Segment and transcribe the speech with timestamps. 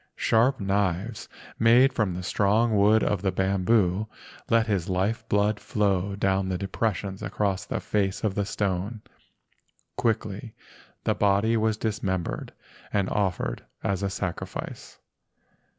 [0.15, 1.29] Sharp knives
[1.59, 4.07] made from the strong wood of the bamboo
[4.49, 9.03] let his life blood flow down the depressions across the face of the stone.
[9.97, 10.55] Quickly
[11.03, 12.51] the body was dismembered
[12.91, 14.97] and offered as a sacrifice.